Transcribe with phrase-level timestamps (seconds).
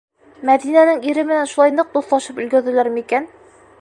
[0.49, 3.29] Мәҙинәнең ире менән шулай ныҡ дуҫлашып өлгөрҙөләр микән?